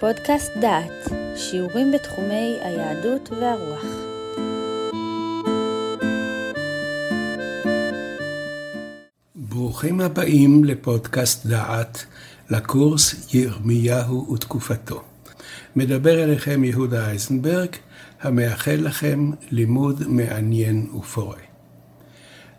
[0.00, 3.84] פודקאסט דעת, שיעורים בתחומי היהדות והרוח.
[9.34, 12.04] ברוכים הבאים לפודקאסט דעת,
[12.50, 15.02] לקורס ירמיהו ותקופתו.
[15.76, 17.70] מדבר אליכם יהודה אייזנברג,
[18.20, 21.38] המאחל לכם לימוד מעניין ופורה.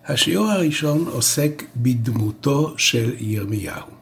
[0.06, 3.97] השיעור הראשון עוסק בדמותו של ירמיהו.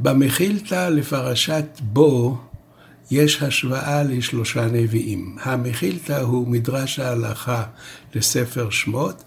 [0.00, 2.38] במחילתא לפרשת בו
[3.10, 5.36] יש השוואה לשלושה נביאים.
[5.42, 7.64] המחילתא הוא מדרש ההלכה
[8.14, 9.24] לספר שמות,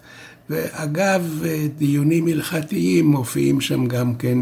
[0.50, 1.42] ואגב
[1.78, 4.38] דיונים הלכתיים מופיעים שם גם כן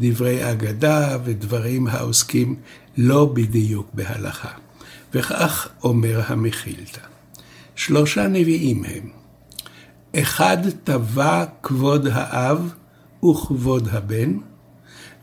[0.00, 2.56] דברי אגדה ודברים העוסקים
[2.96, 4.50] לא בדיוק בהלכה.
[5.14, 7.00] וכך אומר המחילתא.
[7.76, 9.10] שלושה נביאים הם.
[10.16, 12.72] אחד טבע כבוד האב
[13.24, 14.38] וכבוד הבן,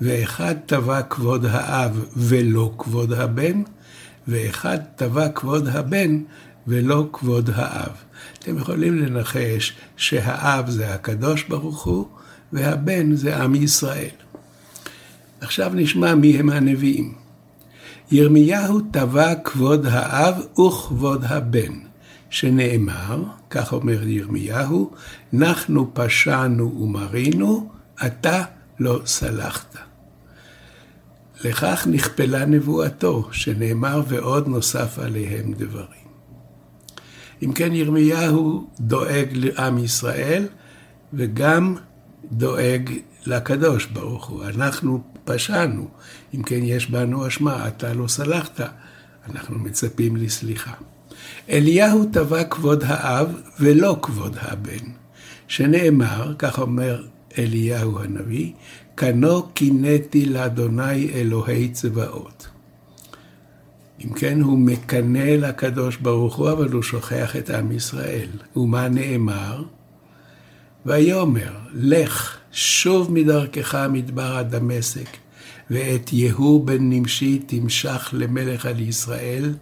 [0.02, 3.62] ואחד טבע כבוד האב ולא כבוד הבן,
[4.28, 6.22] ואחד טבע כבוד הבן
[6.68, 7.92] ולא כבוד האב.
[8.40, 12.08] אתם יכולים לנחש שהאב זה הקדוש ברוך הוא,
[12.54, 14.16] והבן זה עם ישראל.
[15.42, 17.14] עכשיו נשמע מי הם הנביאים.
[18.12, 21.74] ירמיהו טבע כבוד האב וכבוד הבן,
[22.30, 24.92] שנאמר, כך אומר ירמיהו,
[25.34, 27.70] אנחנו פשענו ומרינו,
[28.06, 28.44] אתה
[28.80, 29.76] לא סלחת.
[31.44, 36.06] לכך נכפלה נבואתו, שנאמר ועוד נוסף עליהם דברים.
[37.44, 40.48] אם כן, ירמיהו דואג לעם ישראל,
[41.14, 41.76] וגם
[42.32, 42.90] דואג
[43.26, 44.44] לקדוש ברוך הוא.
[44.44, 45.88] אנחנו פשענו,
[46.36, 48.62] אם כן יש בנו אשמה, אתה לא סלחת,
[49.30, 50.74] אנחנו מצפים לסליחה.
[51.50, 54.92] אליהו טבע כבוד האב ולא כבוד הבן,
[55.48, 57.04] שנאמר, כך אומר
[57.38, 58.52] אליהו הנביא,
[58.98, 62.48] כנו קינאתי לאדוני אלוהי צבאות.
[64.06, 68.30] אם כן, הוא מקנא לקדוש ברוך הוא, אבל הוא שוכח את עם ישראל.
[68.56, 69.64] ומה נאמר?
[70.86, 75.10] ויאמר, לך, שוב מדרכך מדבר הדמשק,
[75.70, 79.54] ואת יהוא בן נמשי תמשך למלך על ישראל,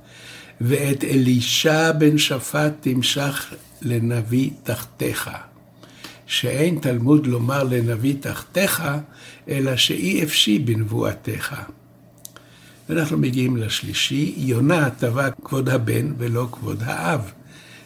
[0.62, 5.30] ואת אלישע בן שפט תמשך לנביא תחתיך.
[6.28, 8.84] שאין תלמוד לומר לנביא תחתיך,
[9.48, 11.56] אלא שאי אפשי בנבואתך.
[12.90, 17.32] ואנחנו מגיעים לשלישי, יונה טבע כבוד הבן ולא כבוד האב,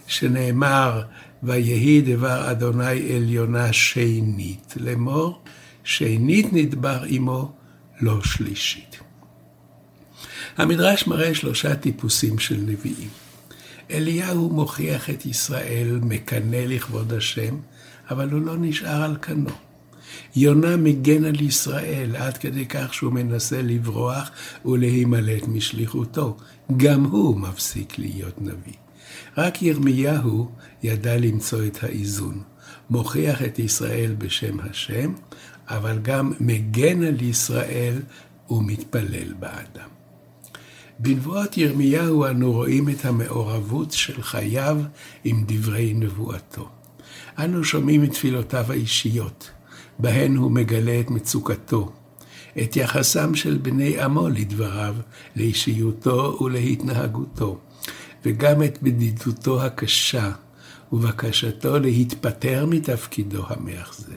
[0.08, 1.02] שנאמר,
[1.44, 5.42] ויהי דבר אדוני אל יונה שנית, לאמור,
[5.84, 7.52] שנית נדבר עמו,
[8.02, 9.00] לא שלישית.
[10.58, 13.10] המדרש מראה שלושה טיפוסים של נביאים.
[13.92, 17.58] אליהו מוכיח את ישראל, מקנא לכבוד השם,
[18.10, 19.50] אבל הוא לא נשאר על כנו.
[20.36, 24.32] יונה מגן על ישראל עד כדי כך שהוא מנסה לברוח
[24.66, 26.38] ולהימלט משליחותו.
[26.78, 28.74] גם הוא מפסיק להיות נביא.
[29.38, 30.52] רק ירמיהו
[30.84, 32.42] ידע למצוא את האיזון.
[32.90, 35.14] מוכיח את ישראל בשם השם,
[35.68, 38.02] אבל גם מגן על ישראל
[38.50, 39.90] ומתפלל באדם.
[41.00, 44.78] בנבואות ירמיהו אנו רואים את המעורבות של חייו
[45.24, 46.70] עם דברי נבואתו.
[47.40, 49.50] אנו שומעים את תפילותיו האישיות,
[50.00, 51.92] בהן הוא מגלה את מצוקתו,
[52.64, 54.96] את יחסם של בני עמו לדבריו,
[55.36, 57.60] לאישיותו ולהתנהגותו,
[58.26, 60.32] וגם את בדידותו הקשה
[60.92, 64.12] ובקשתו להתפטר מתפקידו המאכזב.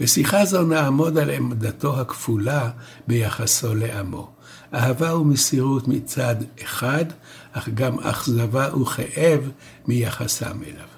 [0.00, 2.70] בשיחה זו נעמוד על עמדתו הכפולה
[3.06, 4.30] ביחסו לעמו.
[4.74, 7.04] אהבה ומסירות מצד אחד,
[7.52, 9.50] אך גם אכזבה וכאב
[9.86, 10.89] מיחסם אליו.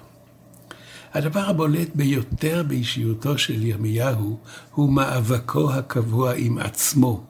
[1.13, 4.39] הדבר הבולט ביותר באישיותו של ירמיהו
[4.71, 7.23] הוא מאבקו הקבוע עם עצמו.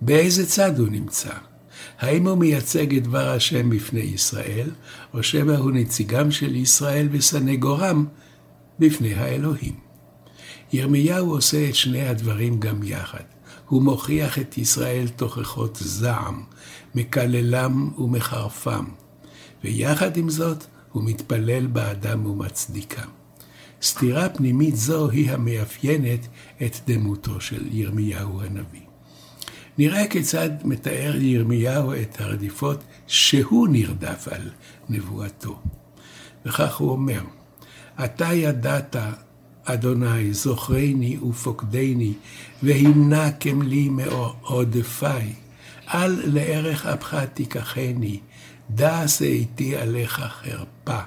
[0.00, 1.32] באיזה צד הוא נמצא?
[1.98, 4.70] האם הוא מייצג את דבר השם בפני ישראל,
[5.14, 8.06] או שמא הוא נציגם של ישראל וסנגורם
[8.78, 9.74] בפני האלוהים?
[10.72, 13.24] ירמיהו עושה את שני הדברים גם יחד.
[13.68, 16.42] הוא מוכיח את ישראל תוכחות זעם,
[16.94, 18.84] מקללם ומחרפם,
[19.64, 23.08] ויחד עם זאת, הוא מתפלל באדם ומצדיקם.
[23.82, 26.26] סתירה פנימית זו היא המאפיינת
[26.62, 28.80] את דמותו של ירמיהו הנביא.
[29.78, 34.50] נראה כיצד מתאר ירמיהו את הרדיפות שהוא נרדף על
[34.88, 35.60] נבואתו.
[36.46, 37.20] וכך הוא אומר,
[38.04, 38.96] אתה ידעת,
[39.64, 42.12] אדוני, זוכרני ופוקדני,
[42.62, 45.32] והמנעכם לי מעודפיי.
[45.94, 48.20] אל לערך אפך תיקחני,
[48.74, 51.00] דע שאיתי עליך חרפה.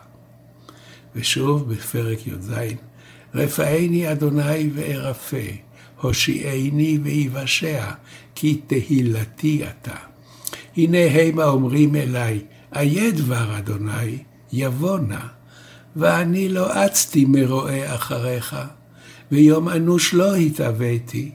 [1.15, 2.51] ושוב בפרק י"ז,
[3.35, 5.37] רפאני אדוני וארפה,
[6.01, 7.91] הושיעני ויבשע,
[8.35, 9.95] כי תהילתי אתה.
[10.77, 12.41] הנה המה אומרים אלי,
[12.75, 14.17] איה דבר אדוני,
[14.53, 15.25] יבוא נא.
[15.95, 18.55] ואני לא אצתי מרועה אחריך,
[19.31, 21.31] ויום אנוש לא התאוויתי.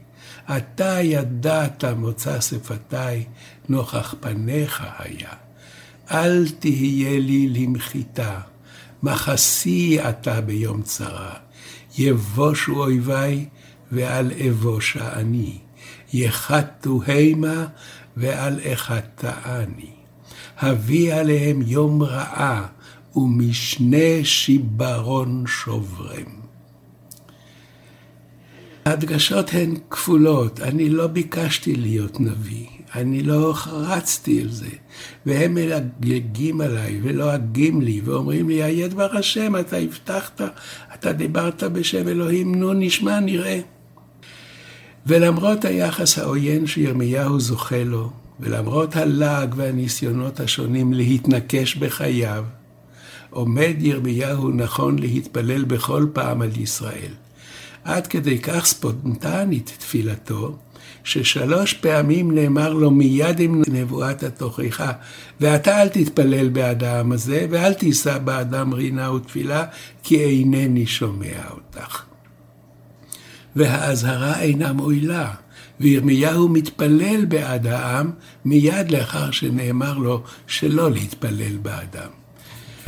[0.57, 3.25] אתה ידעת מוצא שפתי,
[3.69, 5.48] נוכח פניך היה.
[6.11, 8.41] אל תהיה לי למחיתה,
[9.03, 11.35] מחסי אתה ביום צרה.
[11.99, 13.47] יבושו אויבי,
[13.93, 15.59] ואל אבושה אני.
[16.13, 17.67] יחתו המה,
[18.17, 19.91] ואל אחתאני.
[20.59, 22.67] הביא עליהם יום רעה,
[23.17, 26.38] ומשנה שיברון שוברם.
[28.89, 34.69] ההדגשות הן כפולות, אני לא ביקשתי להיות נביא, אני לא רצתי על זה,
[35.27, 40.41] והם מלגגים עליי ולועגים לי ואומרים לי, היה דבר השם, אתה הבטחת,
[40.95, 43.61] אתה דיברת בשם אלוהים, נו נשמע, נראה.
[45.07, 48.11] ולמרות היחס העוין שירמיהו זוכה לו,
[48.41, 52.45] ולמרות הלעג והניסיונות השונים להתנקש בחייו,
[53.31, 57.28] עומד ירמיהו נכון להתפלל בכל פעם על ישראל.
[57.89, 60.57] עד כדי כך ספונטנית תפילתו,
[61.05, 64.93] ששלוש פעמים נאמר לו מיד עם נבואת התוכחה,
[65.41, 69.65] ואתה אל תתפלל בעד העם הזה, ואל תישא באדם רינה ותפילה,
[70.03, 72.05] כי אינני שומע אותך.
[73.57, 75.35] והאזהרה אינה מועילה,
[75.81, 78.11] וירמיהו מתפלל בעד העם
[78.45, 82.18] מיד לאחר שנאמר לו שלא להתפלל בעדם.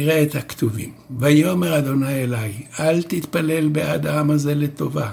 [0.01, 0.91] נראה את הכתובים.
[1.19, 5.11] ויאמר אדוני אלי, אל תתפלל בעד העם הזה לטובה,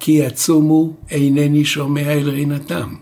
[0.00, 2.94] כי יצומו אינני שומע אל רינתם,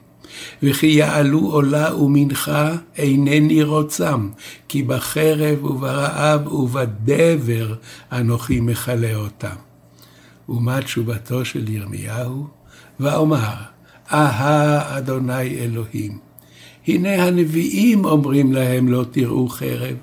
[0.62, 4.29] וכי יעלו עולה ומנחה אינני רוצם,
[4.69, 7.75] כי בחרב וברעב ובדבר
[8.12, 9.56] אנוכי מכלה אותם.
[10.49, 12.46] ומה תשובתו של ירמיהו?
[13.00, 13.55] ואומר,
[14.12, 16.19] אהה אדוני אלוהים,
[16.87, 19.96] הנה הנביאים אומרים להם לא תראו חרב,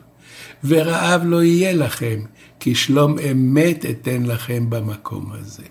[0.63, 2.19] ורעב לא יהיה לכם,
[2.59, 5.63] כי שלום אמת אתן לכם במקום הזה.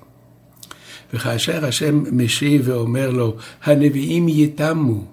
[1.15, 5.05] וכאשר השם משיב ואומר לו, הנביאים יתמו,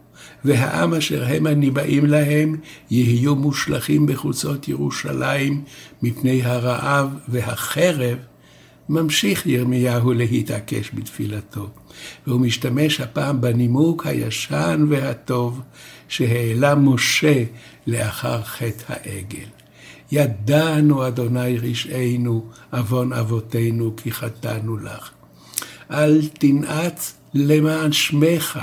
[0.46, 2.56] והעם אשר הם הניבאים להם,
[2.92, 5.64] יהיו מושלכים בחוצות ירושלים
[6.02, 8.18] מפני הרעב והחרב,
[8.90, 11.70] ממשיך ירמיהו להתעקש בתפילתו,
[12.28, 15.62] והוא משתמש הפעם בנימוק הישן והטוב
[16.08, 17.44] שהעלה משה
[17.88, 19.63] לאחר חטא העגל.
[20.12, 25.10] ידענו אדוני רשענו, עוון אבותינו, כי חטאנו לך.
[25.92, 28.60] אל תנעץ למען שמך,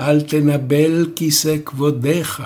[0.00, 2.44] אל תנבל כיסא כבודך,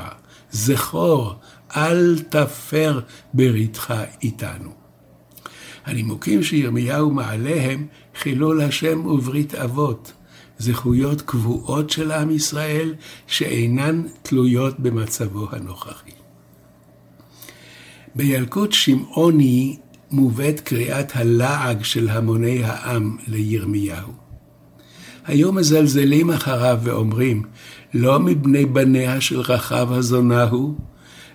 [0.53, 1.35] זכור,
[1.77, 3.01] אל תפר
[3.35, 4.71] בריתך איתנו.
[5.87, 7.87] הנימוקים שירמיהו מעלה הם
[8.19, 10.13] חילול השם וברית אבות,
[10.59, 12.95] זכויות קבועות של עם ישראל
[13.27, 16.11] שאינן תלויות במצבו הנוכחי.
[18.15, 19.77] בילקוט שמעוני
[20.11, 24.13] מובאת קריאת הלעג של המוני העם לירמיהו.
[25.27, 27.43] היו מזלזלים אחריו ואומרים,
[27.95, 30.75] לא מבני בניה של רחב הזונה הוא,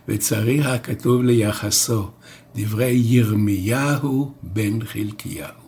[0.08, 2.10] וצריך הכתוב ליחסו,
[2.56, 5.66] דברי ירמיהו בן חלקיהו.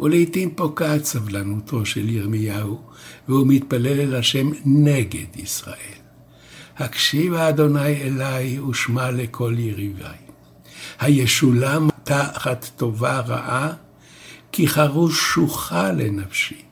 [0.00, 2.80] ולעיתים פוקעת סבלנותו של ירמיהו,
[3.28, 5.96] והוא מתפלל אל השם נגד ישראל.
[6.78, 10.25] הקשיבה אדוני אליי ושמע לכל יריביי.
[11.00, 13.72] הישולם תחת טובה רעה,
[14.52, 16.62] כי חרוש שוחה לנפשי.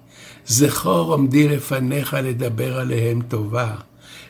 [0.47, 3.75] זכור עומדי לפניך לדבר עליהם טובה,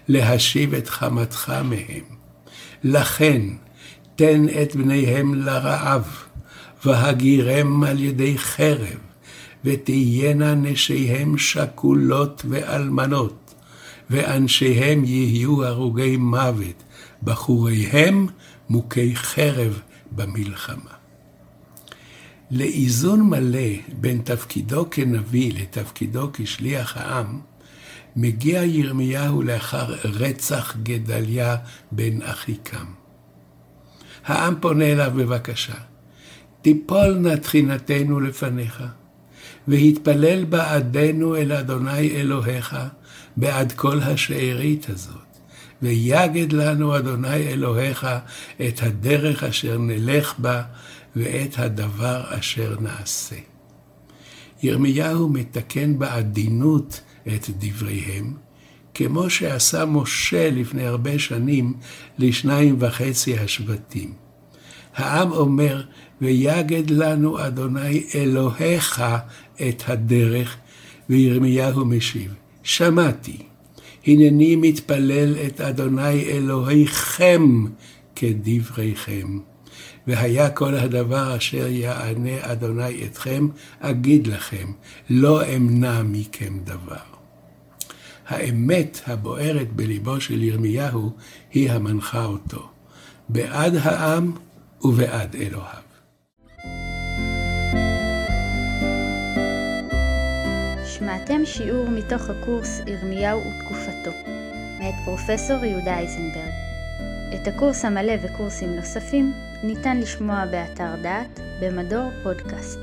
[0.08, 2.04] להשיב את חמתך מהם.
[2.84, 3.42] לכן,
[4.16, 6.04] תן את בניהם לרעב,
[6.84, 8.98] והגירם על ידי חרב,
[9.64, 13.43] ותהיינה נשיהם שכולות ואלמנות,
[14.11, 16.82] ואנשיהם יהיו הרוגי מוות,
[17.23, 18.26] בחוריהם
[18.68, 19.80] מוכי חרב
[20.12, 20.94] במלחמה.
[22.50, 27.40] לאיזון מלא בין תפקידו כנביא לתפקידו כשליח העם,
[28.16, 31.56] מגיע ירמיהו לאחר רצח גדליה
[31.92, 32.84] בן אחיקם.
[34.25, 35.75] העם פונה אליו בבקשה,
[36.62, 38.84] תיפול נא תחינתנו לפניך,
[39.68, 42.76] והתפלל בעדנו אל אדוני אלוהיך
[43.36, 45.14] בעד כל השארית הזאת.
[45.82, 48.06] ויגד לנו אדוני אלוהיך
[48.68, 50.62] את הדרך אשר נלך בה
[51.16, 53.36] ואת הדבר אשר נעשה.
[54.62, 58.34] ירמיהו מתקן בעדינות את דבריהם,
[58.94, 61.74] כמו שעשה משה לפני הרבה שנים
[62.18, 64.12] לשניים וחצי השבטים.
[64.94, 65.82] העם אומר,
[66.20, 69.04] ויגד לנו אדוני אלוהיך
[69.68, 70.56] את הדרך,
[71.08, 72.34] וירמיהו משיב,
[72.64, 73.37] שמעתי,
[74.06, 77.64] הנני מתפלל את אדוני אלוהיכם
[78.16, 79.38] כדבריכם.
[80.06, 83.49] והיה כל הדבר אשר יענה אדוני אתכם,
[83.80, 84.73] אגיד לכם,
[85.11, 87.14] לא אמנע מכם דבר.
[88.26, 91.12] האמת הבוערת בליבו של ירמיהו
[91.52, 92.68] היא המנחה אותו,
[93.28, 94.33] בעד העם
[94.83, 95.83] ובעד אלוהיו.
[101.14, 104.11] שמעתם שיעור מתוך הקורס ירמיהו ותקופתו,
[104.78, 106.52] מאת פרופסור יהודה אייזנברג.
[107.35, 112.80] את הקורס המלא וקורסים נוספים ניתן לשמוע באתר דעת במדור פודקאסט.